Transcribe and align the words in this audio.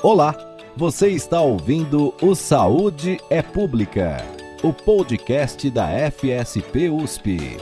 Olá, 0.00 0.32
você 0.76 1.08
está 1.08 1.40
ouvindo 1.40 2.14
o 2.22 2.32
Saúde 2.32 3.18
é 3.28 3.42
Pública, 3.42 4.24
o 4.62 4.72
podcast 4.72 5.68
da 5.70 5.88
FSP 5.88 6.88
USP. 6.88 7.56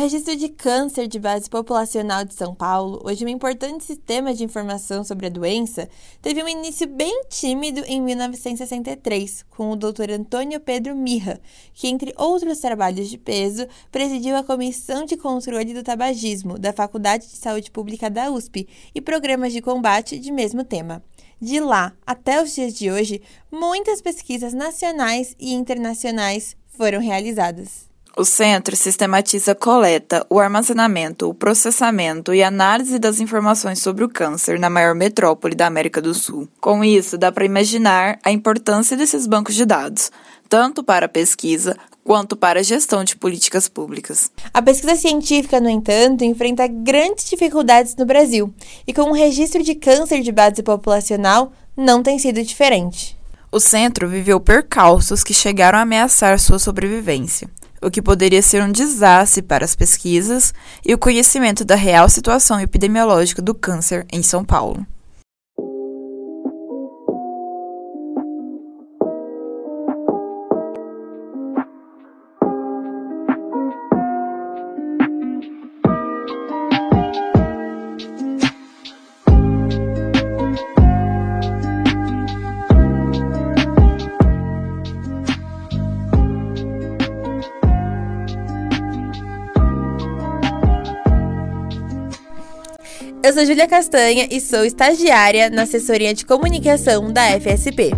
Registro 0.00 0.34
de 0.34 0.48
Câncer 0.48 1.06
de 1.06 1.18
Base 1.18 1.50
Populacional 1.50 2.24
de 2.24 2.32
São 2.32 2.54
Paulo, 2.54 3.02
hoje 3.04 3.22
um 3.22 3.28
importante 3.28 3.84
sistema 3.84 4.32
de 4.32 4.42
informação 4.42 5.04
sobre 5.04 5.26
a 5.26 5.28
doença, 5.28 5.90
teve 6.22 6.42
um 6.42 6.48
início 6.48 6.88
bem 6.88 7.24
tímido 7.28 7.82
em 7.86 8.00
1963, 8.00 9.44
com 9.50 9.70
o 9.70 9.76
Dr. 9.76 10.10
Antônio 10.18 10.58
Pedro 10.58 10.96
Mirra, 10.96 11.38
que, 11.74 11.86
entre 11.86 12.14
outros 12.16 12.60
trabalhos 12.60 13.10
de 13.10 13.18
peso, 13.18 13.66
presidiu 13.92 14.36
a 14.36 14.42
Comissão 14.42 15.04
de 15.04 15.18
Controle 15.18 15.74
do 15.74 15.82
Tabagismo 15.82 16.58
da 16.58 16.72
Faculdade 16.72 17.26
de 17.26 17.36
Saúde 17.36 17.70
Pública 17.70 18.08
da 18.08 18.30
USP 18.30 18.66
e 18.94 19.02
programas 19.02 19.52
de 19.52 19.60
combate 19.60 20.18
de 20.18 20.32
mesmo 20.32 20.64
tema. 20.64 21.04
De 21.38 21.60
lá 21.60 21.92
até 22.06 22.42
os 22.42 22.54
dias 22.54 22.72
de 22.72 22.90
hoje, 22.90 23.20
muitas 23.52 24.00
pesquisas 24.00 24.54
nacionais 24.54 25.36
e 25.38 25.52
internacionais 25.52 26.56
foram 26.68 27.00
realizadas. 27.00 27.89
O 28.16 28.24
centro 28.24 28.74
sistematiza 28.74 29.52
a 29.52 29.54
coleta, 29.54 30.26
o 30.28 30.40
armazenamento, 30.40 31.28
o 31.28 31.34
processamento 31.34 32.34
e 32.34 32.42
análise 32.42 32.98
das 32.98 33.20
informações 33.20 33.78
sobre 33.78 34.02
o 34.02 34.08
câncer 34.08 34.58
na 34.58 34.68
maior 34.68 34.96
metrópole 34.96 35.54
da 35.54 35.68
América 35.68 36.02
do 36.02 36.12
Sul. 36.12 36.48
Com 36.60 36.82
isso, 36.82 37.16
dá 37.16 37.30
para 37.30 37.44
imaginar 37.44 38.18
a 38.24 38.32
importância 38.32 38.96
desses 38.96 39.28
bancos 39.28 39.54
de 39.54 39.64
dados, 39.64 40.10
tanto 40.48 40.82
para 40.82 41.06
a 41.06 41.08
pesquisa 41.08 41.76
quanto 42.02 42.36
para 42.36 42.58
a 42.58 42.64
gestão 42.64 43.04
de 43.04 43.14
políticas 43.14 43.68
públicas. 43.68 44.30
A 44.52 44.60
pesquisa 44.60 44.96
científica, 44.96 45.60
no 45.60 45.70
entanto, 45.70 46.24
enfrenta 46.24 46.66
grandes 46.66 47.30
dificuldades 47.30 47.94
no 47.94 48.04
Brasil, 48.04 48.52
e 48.88 48.92
com 48.92 49.02
o 49.02 49.14
registro 49.14 49.62
de 49.62 49.76
câncer 49.76 50.20
de 50.20 50.32
base 50.32 50.64
populacional 50.64 51.52
não 51.76 52.02
tem 52.02 52.18
sido 52.18 52.42
diferente. 52.42 53.16
O 53.52 53.60
centro 53.60 54.08
viveu 54.08 54.40
percalços 54.40 55.22
que 55.22 55.32
chegaram 55.32 55.78
a 55.78 55.82
ameaçar 55.82 56.38
sua 56.40 56.58
sobrevivência 56.58 57.48
o 57.80 57.90
que 57.90 58.02
poderia 58.02 58.42
ser 58.42 58.62
um 58.62 58.70
desastre 58.70 59.42
para 59.42 59.64
as 59.64 59.74
pesquisas 59.74 60.52
e 60.84 60.92
o 60.92 60.98
conhecimento 60.98 61.64
da 61.64 61.74
real 61.74 62.08
situação 62.08 62.60
epidemiológica 62.60 63.40
do 63.40 63.54
câncer 63.54 64.06
em 64.12 64.22
São 64.22 64.44
Paulo. 64.44 64.86
Eu 93.30 93.34
sou 93.34 93.46
Júlia 93.46 93.68
Castanha 93.68 94.26
e 94.28 94.40
sou 94.40 94.64
estagiária 94.64 95.48
na 95.50 95.62
assessoria 95.62 96.12
de 96.12 96.26
comunicação 96.26 97.12
da 97.12 97.22
FSP. 97.40 97.92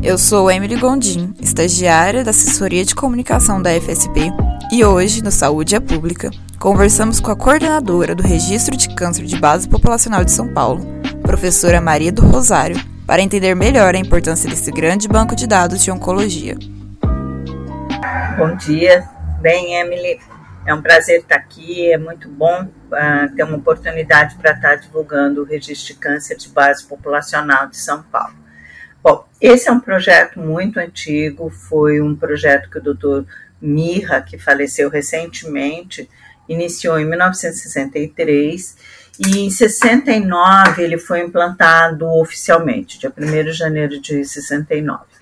Eu 0.00 0.16
sou 0.16 0.48
Emily 0.48 0.76
Gondim, 0.76 1.34
estagiária 1.40 2.22
da 2.22 2.30
assessoria 2.30 2.84
de 2.84 2.94
comunicação 2.94 3.60
da 3.60 3.70
FSP, 3.70 4.30
e 4.70 4.84
hoje, 4.84 5.20
no 5.20 5.32
Saúde 5.32 5.74
é 5.74 5.80
Pública, 5.80 6.30
conversamos 6.60 7.18
com 7.18 7.32
a 7.32 7.36
coordenadora 7.36 8.14
do 8.14 8.22
Registro 8.22 8.76
de 8.76 8.94
Câncer 8.94 9.24
de 9.24 9.36
Base 9.36 9.68
Populacional 9.68 10.24
de 10.24 10.30
São 10.30 10.54
Paulo, 10.54 10.86
professora 11.22 11.80
Maria 11.80 12.12
do 12.12 12.24
Rosário, 12.24 12.80
para 13.04 13.20
entender 13.20 13.56
melhor 13.56 13.96
a 13.96 13.98
importância 13.98 14.48
desse 14.48 14.70
grande 14.70 15.08
banco 15.08 15.34
de 15.34 15.48
dados 15.48 15.82
de 15.82 15.90
oncologia. 15.90 16.56
Bom 18.38 18.54
dia, 18.58 19.08
bem, 19.40 19.74
Emily. 19.74 20.20
É 20.64 20.72
um 20.72 20.80
prazer 20.80 21.18
estar 21.18 21.34
aqui, 21.34 21.90
é 21.90 21.98
muito 21.98 22.28
bom 22.28 22.68
ter 23.36 23.42
uma 23.42 23.56
oportunidade 23.56 24.36
para 24.36 24.52
estar 24.52 24.76
divulgando 24.76 25.42
o 25.42 25.44
registro 25.44 25.94
de 25.94 26.00
câncer 26.00 26.36
de 26.36 26.48
base 26.48 26.84
populacional 26.84 27.68
de 27.68 27.76
São 27.76 28.02
Paulo. 28.02 28.34
Bom, 29.02 29.26
esse 29.40 29.68
é 29.68 29.72
um 29.72 29.80
projeto 29.80 30.40
muito 30.40 30.78
antigo, 30.78 31.50
foi 31.50 32.00
um 32.00 32.14
projeto 32.16 32.70
que 32.70 32.78
o 32.78 32.82
doutor 32.82 33.26
Mirra, 33.60 34.20
que 34.20 34.38
faleceu 34.38 34.88
recentemente, 34.88 36.08
iniciou 36.48 36.98
em 36.98 37.04
1963 37.04 38.76
e 39.18 39.38
em 39.38 39.50
69 39.50 40.82
ele 40.82 40.98
foi 40.98 41.20
implantado 41.20 42.06
oficialmente, 42.06 42.98
dia 42.98 43.12
1 43.16 43.44
de 43.44 43.52
janeiro 43.52 44.00
de 44.00 44.24
69 44.24 45.14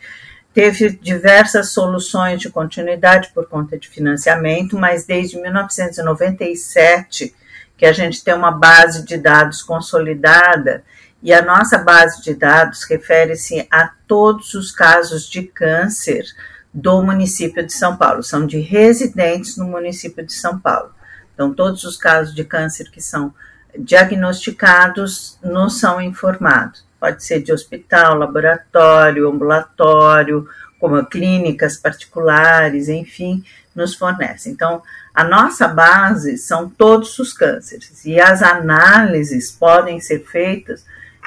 teve 0.54 0.90
diversas 0.90 1.70
soluções 1.70 2.40
de 2.40 2.50
continuidade 2.50 3.30
por 3.34 3.48
conta 3.48 3.78
de 3.78 3.88
financiamento, 3.88 4.78
mas 4.78 5.04
desde 5.06 5.40
1997 5.40 7.34
que 7.82 7.86
a 7.86 7.92
gente 7.92 8.22
tem 8.22 8.32
uma 8.32 8.52
base 8.52 9.04
de 9.04 9.16
dados 9.16 9.60
consolidada 9.60 10.84
e 11.20 11.34
a 11.34 11.42
nossa 11.42 11.76
base 11.78 12.22
de 12.22 12.32
dados 12.32 12.84
refere-se 12.84 13.66
a 13.72 13.90
todos 14.06 14.54
os 14.54 14.70
casos 14.70 15.28
de 15.28 15.42
câncer 15.42 16.24
do 16.72 17.02
município 17.02 17.66
de 17.66 17.72
São 17.72 17.96
Paulo, 17.96 18.22
são 18.22 18.46
de 18.46 18.60
residentes 18.60 19.56
no 19.56 19.64
município 19.64 20.24
de 20.24 20.32
São 20.32 20.60
Paulo. 20.60 20.92
Então, 21.34 21.52
todos 21.52 21.82
os 21.82 21.96
casos 21.96 22.32
de 22.32 22.44
câncer 22.44 22.88
que 22.88 23.00
são 23.00 23.34
diagnosticados 23.76 25.36
nos 25.42 25.80
são 25.80 26.00
informados 26.00 26.84
pode 27.00 27.24
ser 27.24 27.42
de 27.42 27.52
hospital, 27.52 28.16
laboratório, 28.16 29.28
ambulatório, 29.28 30.48
como 30.78 31.04
clínicas 31.04 31.78
particulares, 31.78 32.88
enfim, 32.88 33.42
nos 33.74 33.96
fornece. 33.96 34.50
Então, 34.50 34.80
a 35.14 35.24
nossa 35.24 35.68
base 35.68 36.38
são 36.38 36.68
todos 36.68 37.18
os 37.18 37.32
cânceres 37.32 38.04
e 38.04 38.20
as 38.20 38.42
análises 38.42 39.52
podem 39.52 40.00
ser 40.00 40.24
feitas 40.24 40.84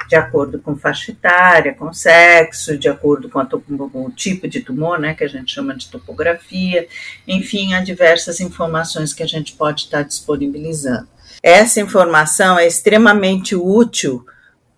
de 0.08 0.14
acordo 0.14 0.58
com 0.58 0.76
faixa 0.76 1.10
etária, 1.10 1.74
com 1.74 1.92
sexo, 1.92 2.76
de 2.76 2.88
acordo 2.88 3.28
com, 3.28 3.40
a, 3.40 3.46
com, 3.46 4.04
o 4.04 4.10
tipo 4.10 4.46
de 4.46 4.60
tumor, 4.60 4.98
né, 4.98 5.14
que 5.14 5.24
a 5.24 5.28
gente 5.28 5.52
chama 5.52 5.74
de 5.74 5.88
topografia, 5.88 6.86
enfim, 7.26 7.74
há 7.74 7.80
diversas 7.80 8.40
informações 8.40 9.12
que 9.12 9.22
a 9.22 9.26
gente 9.26 9.52
pode 9.54 9.82
estar 9.82 10.02
disponibilizando. 10.02 11.08
Essa 11.42 11.80
informação 11.80 12.58
é 12.58 12.66
extremamente 12.66 13.56
útil 13.56 14.24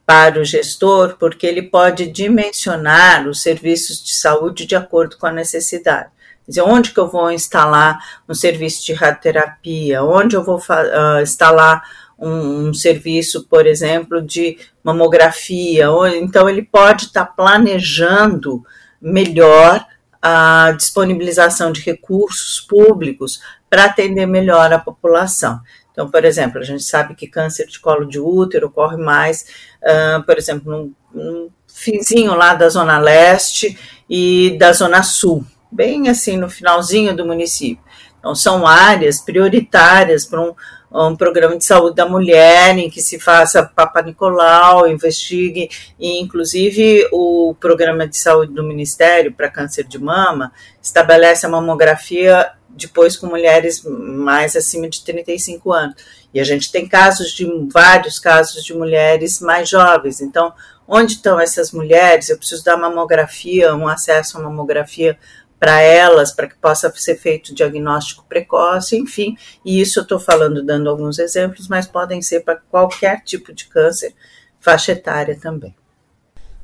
para 0.06 0.40
o 0.40 0.44
gestor, 0.44 1.16
porque 1.19 1.46
ele 1.46 1.62
pode 1.62 2.06
dimensionar 2.06 3.28
os 3.28 3.42
serviços 3.42 4.02
de 4.02 4.14
saúde 4.14 4.64
de 4.64 4.75
acordo 4.75 5.19
com 5.19 5.26
a 5.26 5.32
necessidade. 5.32 6.08
Quer 6.48 6.53
dizer, 6.53 6.62
onde 6.62 6.92
que 6.92 6.98
eu 6.98 7.06
vou 7.06 7.31
instalar 7.31 7.98
um 8.26 8.32
serviço 8.32 8.86
de 8.86 8.94
radioterapia? 8.94 10.03
Onde 10.03 10.34
eu 10.34 10.42
vou 10.42 10.56
uh, 10.56 11.20
instalar 11.20 11.82
um, 12.19 12.69
um, 12.69 12.75
serviço, 12.75 13.47
por 13.47 13.66
exemplo, 13.66 14.22
de 14.22 14.56
mamografia? 14.82 15.88
Então, 16.14 16.48
ele 16.48 16.62
pode 16.62 17.04
estar 17.04 17.26
tá 17.26 17.32
planejando 17.32 18.64
melhor 18.98 19.84
a 20.22 20.72
disponibilização 20.75 21.70
de 21.70 21.82
recursos 21.82 22.62
públicos 22.62 23.42
para 23.69 23.84
atender 23.84 24.25
melhor 24.25 24.72
a 24.72 24.78
população. 24.78 25.60
Então, 25.92 26.10
por 26.10 26.25
exemplo, 26.25 26.60
a 26.60 26.64
gente 26.64 26.82
sabe 26.82 27.14
que 27.14 27.26
câncer 27.26 27.66
de 27.66 27.78
colo 27.78 28.06
de 28.06 28.19
útero 28.19 28.69
ocorre 28.69 28.97
mais, 28.97 29.44
uh, 29.82 30.22
por 30.25 30.38
exemplo, 30.38 30.72
num, 30.72 30.94
num 31.12 31.50
finzinho 31.66 32.34
lá 32.34 32.55
da 32.55 32.70
Zona 32.70 32.99
Leste 32.99 33.78
e 34.08 34.56
da 34.58 34.73
Zona 34.73 35.02
Sul, 35.02 35.44
bem 35.70 36.09
assim 36.09 36.37
no 36.37 36.49
finalzinho 36.49 37.17
do 37.17 37.26
município. 37.26 37.82
Então, 38.19 38.35
são 38.35 38.67
áreas 38.67 39.20
prioritárias 39.20 40.25
para 40.25 40.41
um, 40.41 40.55
um 40.91 41.17
programa 41.17 41.56
de 41.56 41.65
saúde 41.65 41.97
da 41.97 42.09
mulher, 42.09 42.76
em 42.76 42.91
que 42.91 43.00
se 43.00 43.19
faça 43.19 43.62
Papa 43.62 44.03
Nicolau, 44.03 44.88
investigue, 44.88 45.69
e 45.99 46.20
inclusive 46.20 47.09
o 47.12 47.55
programa 47.61 48.09
de 48.09 48.17
saúde 48.17 48.53
do 48.53 48.65
Ministério 48.65 49.32
para 49.32 49.50
câncer 49.50 49.85
de 49.85 49.99
mama 49.99 50.53
estabelece 50.82 51.47
a 51.47 51.49
mamografia 51.49 52.53
depois 52.79 53.17
com 53.17 53.26
mulheres 53.26 53.82
mais 53.85 54.55
acima 54.55 54.88
de 54.88 55.03
35 55.05 55.73
anos. 55.73 55.97
E 56.32 56.41
a 56.41 56.44
gente 56.44 56.71
tem 56.71 56.87
casos 56.87 57.32
de 57.32 57.47
vários 57.73 58.19
casos 58.19 58.62
de 58.62 58.73
mulheres 58.75 59.41
mais 59.41 59.69
jovens. 59.69 60.21
Então, 60.21 60.53
onde 60.87 61.14
estão 61.14 61.41
essas 61.41 61.73
mulheres? 61.73 62.29
Eu 62.29 62.38
preciso 62.38 62.64
dar 62.64 62.76
mamografia, 62.76 63.75
um 63.75 63.88
acesso 63.88 64.38
à 64.38 64.43
mamografia 64.43 65.19
para 65.58 65.81
elas, 65.81 66.32
para 66.32 66.49
que 66.49 66.56
possa 66.56 66.93
ser 66.94 67.16
feito 67.16 67.55
diagnóstico 67.55 68.25
precoce, 68.28 68.96
enfim. 68.96 69.37
E 69.64 69.81
isso 69.81 69.99
eu 69.99 70.02
estou 70.02 70.20
falando, 70.20 70.64
dando 70.64 70.88
alguns 70.88 71.19
exemplos, 71.19 71.69
mas 71.69 71.87
podem 71.87 72.22
ser 72.22 72.40
para 72.40 72.56
qualquer 72.56 73.22
tipo 73.22 73.52
de 73.52 73.66
câncer, 73.66 74.14
faixa 74.60 74.93
etária 74.93 75.38
também. 75.38 75.75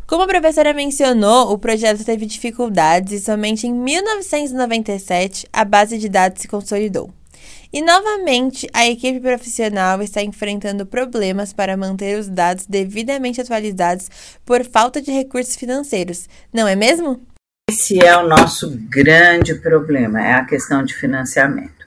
Como 0.06 0.23
a 0.23 0.26
professora 0.26 0.75
mencionou, 0.75 1.50
o 1.50 1.58
projeto 1.58 2.05
teve 2.05 2.26
dificuldades 2.26 3.12
e 3.12 3.25
somente 3.25 3.67
em 3.67 3.73
1997 3.73 5.49
a 5.52 5.64
base 5.64 5.97
de 5.99 6.08
dados 6.08 6.43
se 6.43 6.49
consolidou. 6.49 7.11
E 7.73 7.82
novamente, 7.82 8.69
a 8.73 8.87
equipe 8.87 9.19
profissional 9.19 10.00
está 10.00 10.23
enfrentando 10.23 10.87
problemas 10.87 11.52
para 11.52 11.76
manter 11.76 12.19
os 12.19 12.29
dados 12.29 12.67
devidamente 12.67 13.40
atualizados 13.40 14.08
por 14.44 14.64
falta 14.64 15.02
de 15.02 15.11
recursos 15.11 15.56
financeiros, 15.56 16.29
não 16.52 16.69
é 16.69 16.76
mesmo? 16.76 17.20
Esse 17.70 17.99
é 18.05 18.14
o 18.19 18.28
nosso 18.28 18.78
grande 18.90 19.55
problema, 19.55 20.20
é 20.20 20.34
a 20.34 20.44
questão 20.44 20.84
de 20.84 20.94
financiamento. 20.94 21.87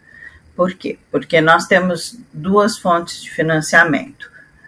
Por 0.55 0.73
quê? 0.73 0.97
Porque 1.11 1.39
nós 1.39 1.67
temos 1.67 2.19
duas 2.33 2.79
fontes 2.79 3.21
de 3.21 3.29
financiamento. 3.29 4.23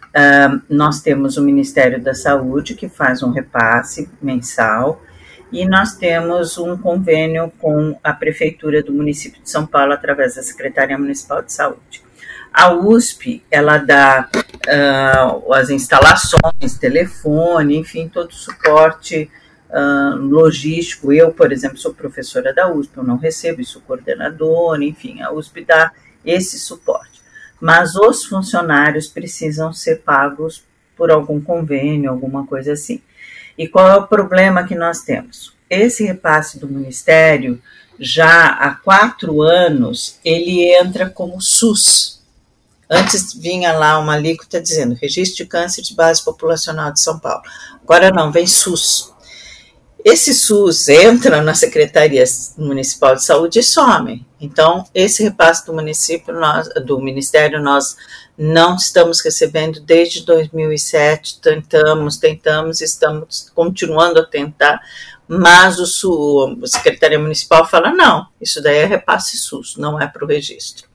Uh, 0.09 0.61
nós 0.69 1.01
temos 1.01 1.35
o 1.35 1.41
Ministério 1.41 1.99
da 1.99 2.13
Saúde, 2.13 2.75
que 2.75 2.87
faz 2.87 3.23
um 3.23 3.31
repasse 3.31 4.07
mensal, 4.21 5.01
e 5.51 5.65
nós 5.65 5.95
temos 5.95 6.59
um 6.59 6.77
convênio 6.77 7.51
com 7.57 7.97
a 8.03 8.13
Prefeitura 8.13 8.83
do 8.83 8.93
município 8.93 9.41
de 9.41 9.49
São 9.49 9.65
Paulo, 9.65 9.93
através 9.93 10.35
da 10.35 10.43
Secretaria 10.43 10.97
Municipal 10.97 11.41
de 11.41 11.51
Saúde. 11.51 12.03
A 12.53 12.71
USP, 12.71 13.43
ela 13.49 13.79
dá 13.79 14.29
uh, 14.31 15.53
as 15.53 15.71
instalações, 15.71 16.77
telefone, 16.79 17.77
enfim, 17.77 18.07
todo 18.07 18.29
o 18.29 18.35
suporte 18.35 19.27
logístico. 20.19 21.13
Eu, 21.13 21.31
por 21.31 21.51
exemplo, 21.51 21.77
sou 21.77 21.93
professora 21.93 22.53
da 22.53 22.71
USP, 22.71 22.97
eu 22.97 23.03
não 23.03 23.17
recebo 23.17 23.61
isso, 23.61 23.81
coordenadora, 23.81 24.83
enfim, 24.83 25.21
a 25.21 25.31
USP 25.31 25.63
dá 25.65 25.91
esse 26.25 26.59
suporte. 26.59 27.21
Mas 27.61 27.95
os 27.95 28.25
funcionários 28.25 29.07
precisam 29.07 29.73
ser 29.73 30.01
pagos 30.01 30.63
por 30.95 31.11
algum 31.11 31.39
convênio, 31.41 32.09
alguma 32.09 32.45
coisa 32.45 32.73
assim. 32.73 33.01
E 33.57 33.67
qual 33.67 33.87
é 33.89 33.95
o 33.95 34.07
problema 34.07 34.63
que 34.63 34.75
nós 34.75 35.01
temos? 35.01 35.53
Esse 35.69 36.05
repasse 36.05 36.59
do 36.59 36.67
Ministério, 36.67 37.61
já 37.99 38.47
há 38.47 38.75
quatro 38.75 39.41
anos, 39.41 40.17
ele 40.23 40.73
entra 40.73 41.09
como 41.09 41.41
SUS. 41.41 42.23
Antes 42.89 43.33
vinha 43.33 43.73
lá 43.73 43.99
uma 43.99 44.13
alíquota 44.13 44.61
dizendo 44.61 44.95
Registro 44.95 45.43
de 45.43 45.49
Câncer 45.49 45.83
de 45.83 45.93
Base 45.93 46.23
Populacional 46.23 46.91
de 46.91 47.01
São 47.01 47.19
Paulo. 47.19 47.43
Agora 47.83 48.09
não, 48.09 48.31
vem 48.31 48.47
SUS. 48.47 49.08
Esse 50.03 50.33
SUS 50.33 50.87
entra 50.87 51.41
na 51.41 51.53
Secretaria 51.53 52.23
Municipal 52.57 53.15
de 53.15 53.23
Saúde 53.23 53.59
e 53.59 53.63
some. 53.63 54.25
Então, 54.39 54.85
esse 54.93 55.23
repasse 55.23 55.65
do 55.65 55.73
município, 55.73 56.33
nós, 56.33 56.69
do 56.85 56.99
Ministério, 56.99 57.61
nós 57.61 57.97
não 58.37 58.77
estamos 58.77 59.19
recebendo 59.19 59.81
desde 59.81 60.25
2007. 60.25 61.41
Tentamos, 61.41 62.15
tentamos, 62.15 62.79
estamos 62.79 63.51
continuando 63.53 64.19
a 64.19 64.25
tentar, 64.25 64.79
mas 65.27 65.77
o 65.79 65.85
SUS, 65.85 66.57
a 66.63 66.67
Secretaria 66.67 67.19
Municipal 67.19 67.67
fala: 67.67 67.91
não, 67.91 68.27
isso 68.39 68.63
daí 68.63 68.77
é 68.77 68.85
repasse 68.85 69.37
SUS, 69.37 69.75
não 69.75 69.99
é 69.99 70.07
para 70.07 70.23
o 70.23 70.27
registro. 70.27 70.87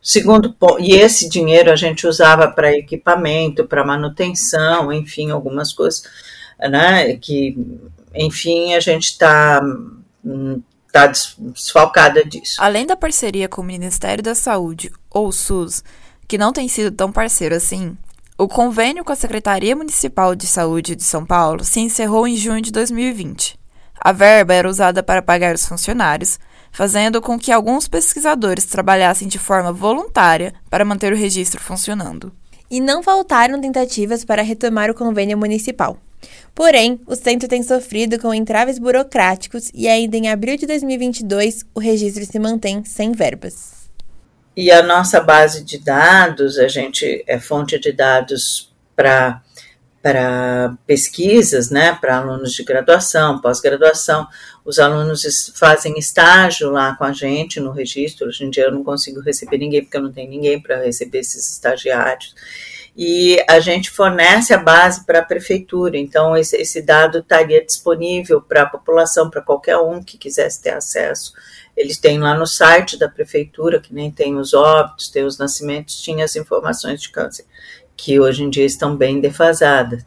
Segundo 0.00 0.52
ponto, 0.52 0.80
e 0.80 0.92
esse 0.92 1.28
dinheiro 1.28 1.72
a 1.72 1.74
gente 1.74 2.06
usava 2.06 2.48
para 2.48 2.72
equipamento, 2.72 3.66
para 3.66 3.84
manutenção, 3.84 4.92
enfim, 4.92 5.32
algumas 5.32 5.72
coisas, 5.72 6.04
né, 6.60 7.16
que 7.16 7.58
enfim, 8.16 8.74
a 8.74 8.80
gente 8.80 9.04
está 9.04 9.60
tá 10.92 11.06
desfalcada 11.06 12.24
disso. 12.24 12.56
Além 12.58 12.86
da 12.86 12.96
parceria 12.96 13.48
com 13.48 13.60
o 13.60 13.64
Ministério 13.64 14.22
da 14.22 14.34
Saúde 14.34 14.90
ou 15.10 15.28
o 15.28 15.32
SUS, 15.32 15.82
que 16.26 16.38
não 16.38 16.52
tem 16.52 16.68
sido 16.68 16.90
tão 16.90 17.12
parceiro 17.12 17.54
assim, 17.54 17.96
o 18.38 18.48
convênio 18.48 19.04
com 19.04 19.12
a 19.12 19.16
Secretaria 19.16 19.74
Municipal 19.74 20.34
de 20.34 20.46
Saúde 20.46 20.94
de 20.94 21.04
São 21.04 21.24
Paulo 21.24 21.64
se 21.64 21.80
encerrou 21.80 22.26
em 22.26 22.36
junho 22.36 22.60
de 22.60 22.70
2020. 22.70 23.58
A 23.98 24.12
verba 24.12 24.52
era 24.52 24.68
usada 24.68 25.02
para 25.02 25.22
pagar 25.22 25.54
os 25.54 25.66
funcionários, 25.66 26.38
fazendo 26.70 27.22
com 27.22 27.38
que 27.38 27.50
alguns 27.50 27.88
pesquisadores 27.88 28.66
trabalhassem 28.66 29.26
de 29.26 29.38
forma 29.38 29.72
voluntária 29.72 30.52
para 30.68 30.84
manter 30.84 31.12
o 31.12 31.16
registro 31.16 31.62
funcionando. 31.62 32.30
E 32.70 32.80
não 32.80 33.02
faltaram 33.02 33.60
tentativas 33.60 34.24
para 34.24 34.42
retomar 34.42 34.90
o 34.90 34.94
convênio 34.94 35.38
municipal. 35.38 35.96
Porém, 36.54 37.00
o 37.06 37.14
centro 37.14 37.48
tem 37.48 37.62
sofrido 37.62 38.18
com 38.18 38.32
entraves 38.32 38.78
burocráticos 38.78 39.70
e 39.74 39.86
ainda 39.86 40.16
em 40.16 40.28
abril 40.28 40.56
de 40.56 40.66
2022 40.66 41.64
o 41.74 41.80
registro 41.80 42.24
se 42.24 42.38
mantém 42.38 42.84
sem 42.84 43.12
verbas. 43.12 43.90
E 44.56 44.70
a 44.70 44.82
nossa 44.82 45.20
base 45.20 45.62
de 45.62 45.78
dados, 45.78 46.58
a 46.58 46.66
gente 46.66 47.22
é 47.26 47.38
fonte 47.38 47.78
de 47.78 47.92
dados 47.92 48.72
para 48.94 49.42
para 50.02 50.78
pesquisas, 50.86 51.68
né, 51.68 51.92
para 52.00 52.18
alunos 52.18 52.52
de 52.52 52.62
graduação, 52.62 53.40
pós-graduação. 53.40 54.24
Os 54.64 54.78
alunos 54.78 55.52
fazem 55.56 55.98
estágio 55.98 56.70
lá 56.70 56.94
com 56.94 57.02
a 57.02 57.12
gente 57.12 57.58
no 57.58 57.72
registro. 57.72 58.28
Hoje 58.28 58.44
em 58.44 58.50
dia 58.50 58.66
eu 58.66 58.72
não 58.72 58.84
consigo 58.84 59.20
receber 59.20 59.58
ninguém 59.58 59.82
porque 59.82 59.96
eu 59.96 60.02
não 60.02 60.12
tenho 60.12 60.30
ninguém 60.30 60.62
para 60.62 60.76
receber 60.76 61.18
esses 61.18 61.50
estagiários 61.50 62.36
e 62.96 63.44
a 63.46 63.60
gente 63.60 63.90
fornece 63.90 64.54
a 64.54 64.58
base 64.58 65.04
para 65.04 65.18
a 65.18 65.24
prefeitura. 65.24 65.98
Então, 65.98 66.34
esse, 66.34 66.56
esse 66.56 66.80
dado 66.80 67.18
estaria 67.18 67.62
disponível 67.62 68.40
para 68.40 68.62
a 68.62 68.66
população, 68.66 69.28
para 69.28 69.42
qualquer 69.42 69.76
um 69.76 70.02
que 70.02 70.16
quisesse 70.16 70.62
ter 70.62 70.70
acesso. 70.70 71.34
Eles 71.76 71.98
têm 71.98 72.18
lá 72.18 72.34
no 72.34 72.46
site 72.46 72.98
da 72.98 73.06
prefeitura, 73.06 73.80
que 73.80 73.92
nem 73.92 74.10
tem 74.10 74.36
os 74.36 74.54
óbitos, 74.54 75.10
tem 75.10 75.24
os 75.24 75.36
nascimentos, 75.36 76.00
tinha 76.00 76.24
as 76.24 76.36
informações 76.36 77.02
de 77.02 77.10
câncer, 77.10 77.44
que 77.94 78.18
hoje 78.18 78.42
em 78.42 78.48
dia 78.48 78.64
estão 78.64 78.96
bem 78.96 79.20
defasadas. 79.20 80.02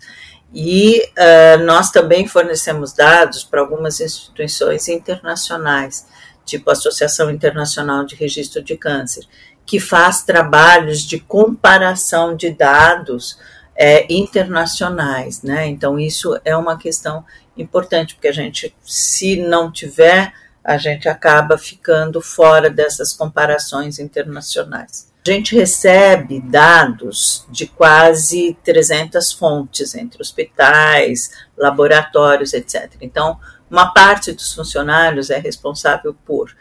E 0.52 1.00
uh, 1.00 1.64
nós 1.64 1.92
também 1.92 2.28
fornecemos 2.28 2.92
dados 2.92 3.44
para 3.44 3.62
algumas 3.62 4.00
instituições 4.00 4.88
internacionais, 4.88 6.08
tipo 6.44 6.72
a 6.72 6.74
Associação 6.74 7.30
Internacional 7.30 8.04
de 8.04 8.16
Registro 8.16 8.64
de 8.64 8.76
Câncer, 8.76 9.28
que 9.70 9.80
faz 9.80 10.24
trabalhos 10.24 11.04
de 11.04 11.20
comparação 11.20 12.36
de 12.36 12.50
dados 12.50 13.38
é, 13.76 14.12
internacionais, 14.12 15.44
né? 15.44 15.68
Então 15.68 16.00
isso 16.00 16.36
é 16.44 16.58
uma 16.58 16.76
questão 16.76 17.24
importante 17.56 18.16
porque 18.16 18.30
a 18.30 18.34
gente, 18.34 18.76
se 18.84 19.36
não 19.36 19.72
tiver, 19.72 20.34
a 20.64 20.76
gente 20.80 21.08
acaba 21.08 21.56
ficando 21.56 22.20
fora 22.20 22.68
dessas 22.68 23.14
comparações 23.14 24.00
internacionais. 24.00 25.08
A 25.24 25.30
gente 25.30 25.56
recebe 25.56 26.42
dados 26.42 27.46
de 27.52 27.68
quase 27.68 28.58
300 28.64 29.34
fontes 29.34 29.94
entre 29.94 30.20
hospitais, 30.20 31.30
laboratórios, 31.56 32.54
etc. 32.54 32.92
Então, 33.02 33.40
uma 33.70 33.94
parte 33.94 34.32
dos 34.32 34.52
funcionários 34.52 35.30
é 35.30 35.38
responsável 35.38 36.16
por 36.26 36.52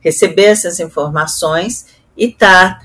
receber 0.00 0.44
essas 0.44 0.78
informações 0.78 1.95
e 2.16 2.26
está 2.26 2.80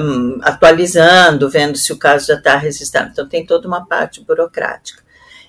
um, 0.00 0.38
atualizando, 0.42 1.48
vendo 1.48 1.78
se 1.78 1.92
o 1.92 1.98
caso 1.98 2.26
já 2.26 2.34
está 2.34 2.56
registrado. 2.56 3.10
Então, 3.12 3.28
tem 3.28 3.46
toda 3.46 3.66
uma 3.66 3.86
parte 3.86 4.20
burocrática. 4.22 5.02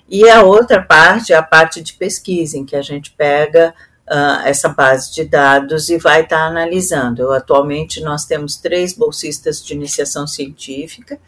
E 0.08 0.30
a 0.30 0.44
outra 0.44 0.82
parte 0.82 1.34
é 1.34 1.36
a 1.36 1.44
parte 1.44 1.82
de 1.82 1.94
pesquisa, 1.94 2.58
em 2.58 2.66
que 2.66 2.76
a 2.76 2.82
gente 2.82 3.12
pega 3.12 3.74
uh, 4.08 4.46
essa 4.46 4.70
base 4.70 5.14
de 5.14 5.26
dados 5.26 5.90
e 5.90 5.98
vai 5.98 6.22
estar 6.22 6.38
tá 6.38 6.46
analisando. 6.46 7.24
Eu, 7.24 7.34
atualmente, 7.34 8.02
nós 8.02 8.26
temos 8.26 8.58
três 8.58 8.94
bolsistas 8.94 9.64
de 9.64 9.74
iniciação 9.74 10.28
científica, 10.28 11.20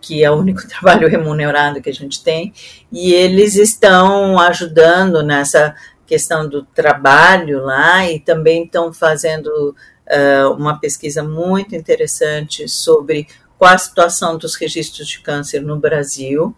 que 0.00 0.22
é 0.22 0.30
o 0.30 0.36
único 0.36 0.66
trabalho 0.68 1.08
remunerado 1.08 1.80
que 1.80 1.90
a 1.90 1.94
gente 1.94 2.22
tem, 2.22 2.52
e 2.92 3.12
eles 3.12 3.56
estão 3.56 4.38
ajudando 4.38 5.22
nessa 5.22 5.74
questão 6.06 6.48
do 6.48 6.64
trabalho 6.64 7.64
lá 7.64 8.10
e 8.10 8.18
também 8.18 8.64
estão 8.64 8.92
fazendo 8.92 9.74
uh, 10.10 10.52
uma 10.52 10.78
pesquisa 10.78 11.22
muito 11.22 11.74
interessante 11.74 12.68
sobre 12.68 13.28
qual 13.58 13.72
a 13.72 13.78
situação 13.78 14.36
dos 14.36 14.56
registros 14.56 15.08
de 15.08 15.20
câncer 15.20 15.60
no 15.60 15.78
Brasil. 15.78 16.54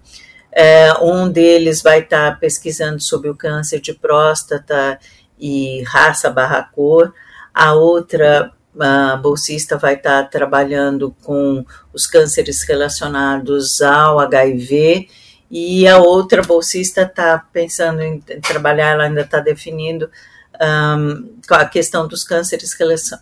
Uh, 0.53 1.05
um 1.05 1.29
deles 1.29 1.83
vai 1.83 2.01
estar 2.01 2.39
pesquisando 2.39 3.01
sobre 3.01 3.29
o 3.29 3.37
câncer 3.37 3.81
de 3.81 3.93
próstata 3.93 4.99
e 5.39 5.83
raça 5.83 6.31
barra 6.31 6.63
cor. 6.63 7.13
A 7.53 7.75
outra 7.75 8.53
a 8.81 9.17
bolsista 9.17 9.77
vai 9.77 9.95
estar 9.95 10.31
trabalhando 10.31 11.15
com 11.23 11.65
os 11.93 12.07
cânceres 12.07 12.63
relacionados 12.63 13.83
ao 13.83 14.19
HIV 14.19 15.09
e 15.51 15.87
a 15.87 15.99
outra 15.99 16.41
bolsista 16.41 17.03
está 17.03 17.39
pensando 17.53 18.01
em 18.01 18.19
trabalhar, 18.41 18.93
ela 18.93 19.05
ainda 19.05 19.21
está 19.21 19.39
definindo 19.39 20.11
um, 20.63 21.37
a 21.51 21.65
questão 21.65 22.07
dos 22.07 22.25
cânceres 22.25 22.77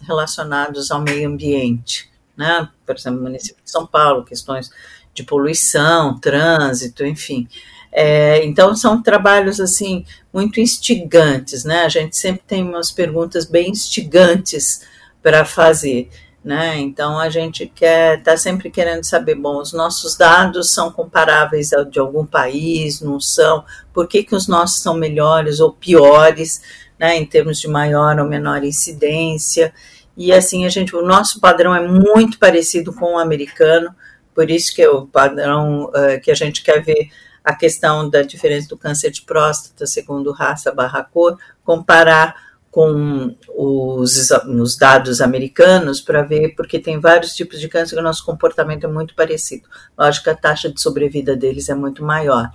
relacionados 0.07 0.91
ao 0.91 1.01
meio 1.01 1.29
ambiente, 1.29 2.11
né? 2.37 2.69
Por 2.85 2.97
exemplo, 2.97 3.23
município 3.23 3.63
de 3.65 3.71
São 3.71 3.87
Paulo, 3.87 4.25
questões 4.25 4.71
de 5.15 5.23
poluição, 5.23 6.19
trânsito, 6.19 7.05
enfim. 7.05 7.49
É, 7.93 8.45
então 8.45 8.77
são 8.77 9.03
trabalhos 9.03 9.59
assim 9.61 10.05
muito 10.33 10.61
instigantes, 10.61 11.65
né? 11.65 11.85
A 11.85 11.89
gente 11.89 12.17
sempre 12.17 12.43
tem 12.47 12.63
umas 12.63 12.91
perguntas 12.93 13.45
bem 13.45 13.71
instigantes 13.71 14.83
para 15.23 15.45
fazer. 15.45 16.09
né? 16.43 16.79
Então 16.79 17.19
a 17.19 17.29
gente 17.29 17.67
quer 17.67 18.19
está 18.19 18.37
sempre 18.37 18.71
querendo 18.71 19.05
saber, 19.05 19.35
bom, 19.35 19.61
os 19.61 19.73
nossos 19.75 20.17
dados 20.17 20.73
são 20.73 20.91
comparáveis 20.91 21.73
ao 21.73 21.85
de 21.85 21.99
algum 21.99 22.25
país, 22.25 23.01
não 23.03 23.21
são? 23.21 23.65
Por 23.93 24.09
que, 24.09 24.23
que 24.23 24.35
os 24.35 24.49
nossos 24.49 24.81
são 24.83 24.95
melhores 24.95 25.61
ou 25.61 25.73
piores, 25.73 26.63
né? 27.01 27.17
Em 27.17 27.25
termos 27.25 27.59
de 27.59 27.67
maior 27.67 28.21
ou 28.21 28.29
menor 28.29 28.63
incidência? 28.63 29.73
E 30.15 30.33
assim 30.33 30.67
a 30.67 30.69
gente, 30.69 30.95
o 30.95 31.01
nosso 31.03 31.41
padrão 31.41 31.75
é 31.75 31.89
muito 31.89 32.39
parecido 32.39 32.93
com 32.93 33.15
o 33.15 33.19
americano, 33.19 33.95
por 34.35 34.51
isso 34.51 34.75
que 34.75 34.83
é 34.83 34.91
o 34.91 35.07
padrão 35.07 35.85
uh, 35.85 36.21
que 36.23 36.31
a 36.31 36.35
gente 36.35 36.63
quer 36.63 36.85
ver 36.85 37.09
a 37.43 37.55
questão 37.55 38.09
da 38.09 38.21
diferença 38.21 38.69
do 38.69 38.77
câncer 38.77 39.11
de 39.11 39.23
próstata 39.23 39.87
segundo 39.87 40.31
raça 40.31 40.71
barra 40.71 41.03
cor, 41.03 41.39
comparar 41.65 42.35
com 42.71 43.35
os, 43.49 44.31
os 44.31 44.77
dados 44.77 45.21
americanos 45.21 46.01
para 46.01 46.23
ver, 46.23 46.55
porque 46.55 46.79
tem 46.79 47.01
vários 47.01 47.35
tipos 47.35 47.59
de 47.59 47.69
câncer 47.69 47.97
e 47.97 47.99
o 47.99 48.03
nosso 48.03 48.25
comportamento 48.25 48.85
é 48.85 48.89
muito 48.89 49.15
parecido. 49.15 49.69
Lógico 49.99 50.25
que 50.25 50.31
a 50.31 50.37
taxa 50.37 50.71
de 50.71 50.81
sobrevida 50.81 51.35
deles 51.35 51.69
é 51.69 51.75
muito 51.75 52.05
maior, 52.05 52.51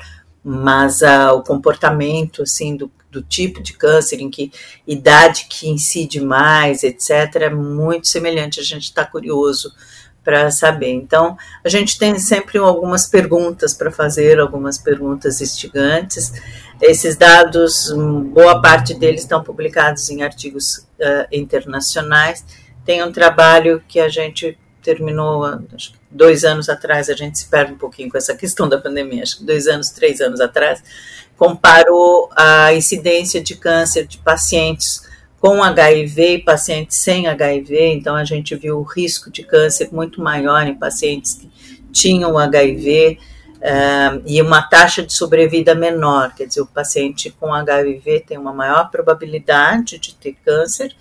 mas 0.47 1.01
uh, 1.01 1.33
o 1.33 1.41
comportamento, 1.41 2.43
assim, 2.43 2.75
do, 2.75 2.91
do 3.09 3.23
tipo 3.23 3.63
de 3.63 3.73
câncer, 3.73 4.21
em 4.21 4.29
que 4.29 4.51
idade 4.85 5.47
que 5.49 5.67
incide 5.67 6.21
mais, 6.21 6.83
etc., 6.83 7.09
é 7.41 7.49
muito 7.49 8.07
semelhante. 8.07 8.59
A 8.59 8.63
gente 8.63 8.83
está 8.83 9.03
curioso 9.03 9.73
para 10.23 10.51
saber. 10.51 10.91
Então, 10.91 11.35
a 11.63 11.69
gente 11.69 11.97
tem 11.97 12.19
sempre 12.19 12.59
algumas 12.59 13.07
perguntas 13.07 13.73
para 13.73 13.91
fazer, 13.91 14.39
algumas 14.39 14.77
perguntas 14.77 15.41
instigantes. 15.41 16.31
Esses 16.79 17.15
dados, 17.15 17.91
boa 18.31 18.61
parte 18.61 18.93
deles 18.93 19.21
estão 19.21 19.43
publicados 19.43 20.07
em 20.11 20.21
artigos 20.21 20.77
uh, 20.99 21.25
internacionais. 21.31 22.45
Tem 22.85 23.03
um 23.03 23.11
trabalho 23.11 23.83
que 23.87 23.99
a 23.99 24.09
gente 24.09 24.55
terminou, 24.83 25.43
acho 25.73 25.93
que 25.93 25.97
dois 26.15 26.45
anos 26.45 26.69
atrás, 26.69 27.09
a 27.09 27.13
gente 27.13 27.37
se 27.37 27.47
perde 27.47 27.73
um 27.73 27.77
pouquinho 27.77 28.09
com 28.09 28.17
essa 28.17 28.35
questão 28.35 28.69
da 28.69 28.79
pandemia, 28.79 29.23
acho 29.23 29.39
que 29.39 29.43
dois 29.43 29.67
anos, 29.67 29.89
três 29.89 30.21
anos 30.21 30.39
atrás, 30.39 30.81
comparou 31.37 32.29
a 32.35 32.73
incidência 32.73 33.41
de 33.41 33.55
câncer 33.55 34.07
de 34.07 34.17
pacientes 34.19 35.03
com 35.39 35.61
HIV 35.61 36.35
e 36.35 36.41
pacientes 36.41 36.97
sem 36.97 37.27
HIV, 37.27 37.93
então 37.93 38.15
a 38.15 38.23
gente 38.23 38.55
viu 38.55 38.79
o 38.79 38.83
risco 38.83 39.29
de 39.29 39.43
câncer 39.43 39.89
muito 39.91 40.21
maior 40.21 40.65
em 40.65 40.73
pacientes 40.73 41.33
que 41.33 41.51
tinham 41.91 42.37
HIV 42.37 43.19
uh, 43.57 44.23
e 44.25 44.41
uma 44.41 44.61
taxa 44.61 45.03
de 45.03 45.13
sobrevida 45.13 45.75
menor, 45.75 46.33
quer 46.33 46.47
dizer, 46.47 46.61
o 46.61 46.65
paciente 46.65 47.29
com 47.39 47.53
HIV 47.53 48.21
tem 48.21 48.37
uma 48.37 48.53
maior 48.53 48.89
probabilidade 48.89 49.99
de 49.99 50.15
ter 50.15 50.35
câncer 50.43 50.95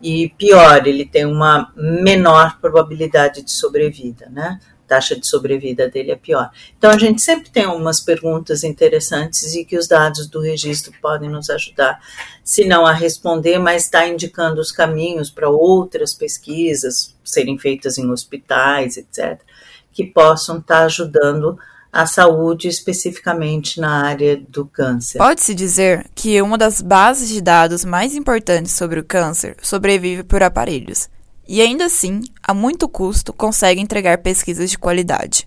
e 0.00 0.28
pior, 0.38 0.86
ele 0.86 1.04
tem 1.04 1.24
uma 1.24 1.72
menor 1.76 2.58
probabilidade 2.60 3.42
de 3.42 3.52
sobrevida, 3.52 4.28
né? 4.30 4.60
taxa 4.86 5.18
de 5.18 5.26
sobrevida 5.26 5.88
dele 5.88 6.12
é 6.12 6.16
pior. 6.16 6.50
Então, 6.78 6.90
a 6.90 6.98
gente 6.98 7.20
sempre 7.20 7.50
tem 7.50 7.64
algumas 7.64 8.00
perguntas 8.00 8.64
interessantes 8.64 9.54
e 9.54 9.64
que 9.64 9.76
os 9.76 9.88
dados 9.88 10.28
do 10.28 10.40
registro 10.40 10.92
podem 11.02 11.28
nos 11.28 11.50
ajudar, 11.50 12.00
se 12.42 12.64
não 12.64 12.86
a 12.86 12.92
responder, 12.92 13.58
mas 13.58 13.84
está 13.84 14.06
indicando 14.06 14.60
os 14.60 14.72
caminhos 14.72 15.30
para 15.30 15.50
outras 15.50 16.14
pesquisas 16.14 17.14
serem 17.24 17.58
feitas 17.58 17.98
em 17.98 18.10
hospitais, 18.10 18.96
etc., 18.96 19.40
que 19.92 20.04
possam 20.04 20.58
estar 20.58 20.80
tá 20.80 20.84
ajudando 20.84 21.58
a 21.58 21.75
saúde 22.04 22.68
especificamente 22.68 23.80
na 23.80 24.04
área 24.04 24.36
do 24.36 24.66
câncer. 24.66 25.18
Pode-se 25.18 25.54
dizer 25.54 26.06
que 26.14 26.42
uma 26.42 26.58
das 26.58 26.82
bases 26.82 27.28
de 27.28 27.40
dados 27.40 27.84
mais 27.84 28.14
importantes 28.14 28.72
sobre 28.72 29.00
o 29.00 29.04
câncer 29.04 29.56
sobrevive 29.62 30.24
por 30.24 30.42
aparelhos 30.42 31.08
e 31.48 31.60
ainda 31.60 31.84
assim, 31.84 32.22
a 32.42 32.52
muito 32.52 32.88
custo, 32.88 33.32
consegue 33.32 33.80
entregar 33.80 34.18
pesquisas 34.18 34.68
de 34.68 34.78
qualidade. 34.78 35.46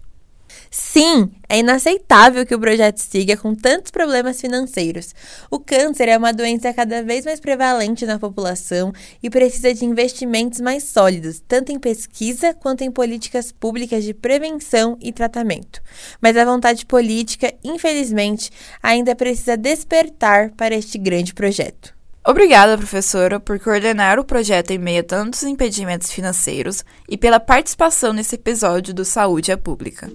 Sim, 0.71 1.31
é 1.47 1.59
inaceitável 1.59 2.45
que 2.45 2.53
o 2.53 2.59
projeto 2.59 2.99
siga 2.99 3.35
com 3.35 3.55
tantos 3.55 3.89
problemas 3.89 4.39
financeiros. 4.39 5.15
O 5.49 5.59
câncer 5.59 6.07
é 6.07 6.17
uma 6.17 6.31
doença 6.31 6.71
cada 6.73 7.01
vez 7.01 7.25
mais 7.25 7.39
prevalente 7.39 8.05
na 8.05 8.19
população 8.19 8.93
e 9.21 9.31
precisa 9.31 9.73
de 9.73 9.83
investimentos 9.83 10.59
mais 10.59 10.83
sólidos, 10.83 11.41
tanto 11.47 11.71
em 11.71 11.79
pesquisa 11.79 12.53
quanto 12.53 12.83
em 12.83 12.91
políticas 12.91 13.51
públicas 13.51 14.03
de 14.03 14.13
prevenção 14.13 14.95
e 15.01 15.11
tratamento. 15.11 15.81
Mas 16.21 16.37
a 16.37 16.45
vontade 16.45 16.85
política, 16.85 17.51
infelizmente, 17.63 18.51
ainda 18.81 19.15
precisa 19.15 19.57
despertar 19.57 20.51
para 20.51 20.75
este 20.75 20.99
grande 20.99 21.33
projeto. 21.33 21.98
Obrigada, 22.25 22.77
professora, 22.77 23.39
por 23.39 23.59
coordenar 23.59 24.19
o 24.19 24.25
projeto 24.25 24.71
em 24.71 24.77
meio 24.77 25.01
a 25.01 25.03
tantos 25.03 25.43
impedimentos 25.43 26.11
financeiros 26.11 26.83
e 27.07 27.17
pela 27.17 27.39
participação 27.39 28.13
nesse 28.13 28.35
episódio 28.35 28.93
do 28.93 29.05
Saúde 29.05 29.51
à 29.51 29.57
Pública. 29.57 30.09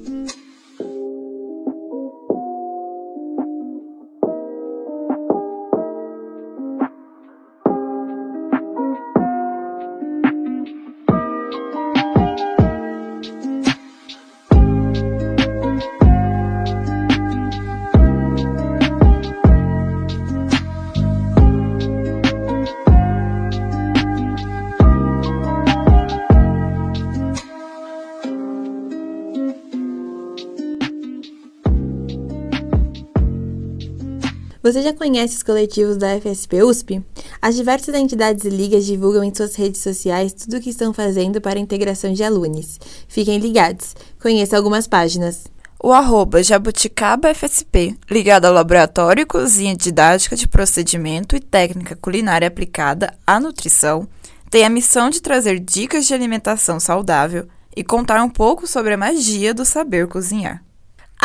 Você 34.65 34.81
já 34.81 34.95
conhece 34.95 35.37
os 35.37 35.43
coletivos 35.43 35.99
da 35.99 36.19
FSP 36.19 36.63
USP? 36.63 37.05
As 37.43 37.55
diversas 37.55 37.95
entidades 37.95 38.47
e 38.47 38.49
ligas 38.49 38.87
divulgam 38.87 39.23
em 39.23 39.35
suas 39.35 39.55
redes 39.57 39.83
sociais 39.83 40.33
tudo 40.33 40.57
o 40.57 40.61
que 40.61 40.71
estão 40.71 40.91
fazendo 40.91 41.39
para 41.39 41.59
a 41.59 41.63
integração 41.63 42.15
de 42.15 42.25
alunos. 42.25 42.81
Fiquem 43.07 43.37
ligados, 43.37 43.95
conheça 44.19 44.57
algumas 44.57 44.87
páginas. 44.87 45.45
O 45.79 45.93
arroba 45.93 46.43
Jabuticaba 46.43 47.35
FSP, 47.35 47.95
ligado 48.11 48.47
ao 48.47 48.55
Laboratório 48.55 49.21
e 49.21 49.27
Cozinha 49.27 49.77
Didática 49.77 50.35
de 50.35 50.49
Procedimento 50.49 51.37
e 51.37 51.41
Técnica 51.41 51.95
Culinária 51.95 52.49
Aplicada 52.49 53.13
à 53.27 53.39
Nutrição, 53.39 54.09
tem 54.49 54.65
a 54.65 54.71
missão 54.71 55.11
de 55.11 55.21
trazer 55.21 55.61
dicas 55.61 56.07
de 56.07 56.15
alimentação 56.15 56.81
saudável 56.81 57.47
e 57.77 57.85
contar 57.85 58.23
um 58.23 58.31
pouco 58.31 58.67
sobre 58.67 58.95
a 58.95 58.97
magia 58.97 59.53
do 59.53 59.67
saber 59.67 60.09
cozinhar. 60.09 60.64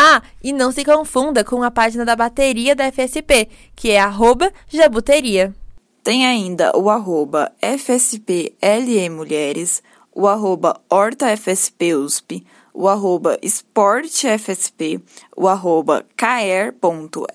Ah, 0.01 0.22
e 0.41 0.53
não 0.53 0.72
se 0.72 0.86
confunda 0.86 1.44
com 1.44 1.62
a 1.62 1.70
página 1.70 2.06
da 2.06 2.15
bateria 2.15 2.74
da 2.74 2.89
FSP, 2.89 3.50
que 3.75 3.91
é 3.91 4.00
arroba 4.00 4.50
jabuteria. 4.70 5.53
Tem 6.01 6.25
ainda 6.25 6.72
o 6.74 6.89
arroba 6.89 7.51
FSPLE 7.62 9.10
Mulheres, 9.10 9.84
o 10.15 10.25
arroba 10.25 10.79
HortaFSPUSP, 10.89 12.46
o 12.74 12.88
arroba 12.88 13.38
esportefsp, 13.41 15.03
o 15.36 15.50
arroba 15.50 16.06
caer.fsp.usp, 16.15 17.27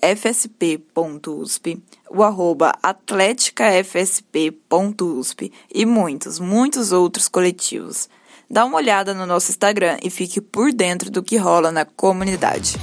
o 2.09 2.23
arroba 2.23 2.73
atleticafsp.usp 2.81 5.51
e 5.71 5.85
muitos, 5.85 6.39
muitos 6.39 6.91
outros 6.91 7.27
coletivos. 7.27 8.09
Dá 8.49 8.63
uma 8.63 8.77
olhada 8.77 9.13
no 9.13 9.25
nosso 9.25 9.51
Instagram 9.51 9.97
e 10.03 10.09
fique 10.09 10.39
por 10.39 10.71
dentro 10.71 11.09
do 11.09 11.23
que 11.23 11.37
rola 11.37 11.71
na 11.71 11.85
comunidade. 11.85 12.77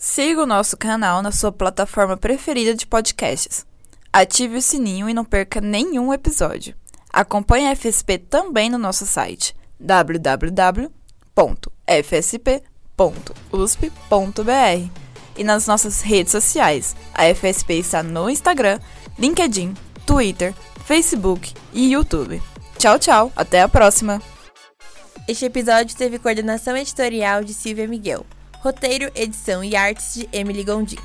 Siga 0.00 0.42
o 0.42 0.46
nosso 0.46 0.76
canal 0.76 1.22
na 1.22 1.30
sua 1.30 1.52
plataforma 1.52 2.16
preferida 2.16 2.74
de 2.74 2.86
podcasts. 2.86 3.64
Ative 4.12 4.56
o 4.56 4.62
sininho 4.62 5.08
e 5.08 5.14
não 5.14 5.24
perca 5.24 5.60
nenhum 5.60 6.12
episódio. 6.12 6.74
Acompanhe 7.12 7.68
a 7.68 7.76
FSP 7.76 8.18
também 8.18 8.68
no 8.70 8.78
nosso 8.78 9.06
site 9.06 9.54
www.fsp.usp.br 9.78 11.00
e 15.36 15.44
nas 15.44 15.66
nossas 15.66 16.00
redes 16.00 16.32
sociais. 16.32 16.96
A 17.14 17.32
FSP 17.32 17.74
está 17.74 18.02
no 18.02 18.28
Instagram, 18.28 18.80
LinkedIn, 19.18 19.74
Twitter, 20.04 20.52
Facebook 20.88 21.52
e 21.74 21.92
YouTube. 21.92 22.40
Tchau, 22.78 22.98
tchau. 22.98 23.30
Até 23.36 23.60
a 23.60 23.68
próxima. 23.68 24.22
Este 25.28 25.44
episódio 25.44 25.94
teve 25.94 26.18
coordenação 26.18 26.74
editorial 26.74 27.44
de 27.44 27.52
Silvia 27.52 27.86
Miguel, 27.86 28.24
roteiro, 28.62 29.12
edição 29.14 29.62
e 29.62 29.76
artes 29.76 30.14
de 30.14 30.28
Emily 30.32 30.64
Gondim. 30.64 30.96